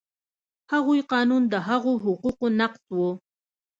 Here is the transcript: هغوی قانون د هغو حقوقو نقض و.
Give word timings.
هغوی 0.73 0.99
قانون 1.11 1.41
د 1.47 1.55
هغو 1.67 1.93
حقوقو 2.03 2.45
نقض 2.59 2.83
و. 2.97 2.99